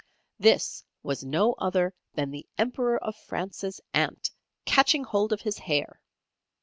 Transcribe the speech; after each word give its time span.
This 0.39 0.83
was 1.03 1.23
no 1.23 1.53
other 1.59 1.93
than 2.15 2.31
the 2.31 2.47
Emperor 2.57 2.97
of 3.03 3.15
France's 3.15 3.79
aunt 3.93 4.31
catching 4.65 5.03
hold 5.03 5.31
of 5.31 5.41
his 5.41 5.59
hair. 5.59 6.01